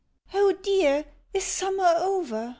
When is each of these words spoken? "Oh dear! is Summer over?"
"Oh 0.33 0.53
dear! 0.53 1.05
is 1.31 1.43
Summer 1.43 1.93
over?" 1.97 2.49